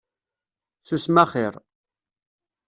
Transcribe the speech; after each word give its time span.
Susem 0.87 1.19
axir! 1.23 1.53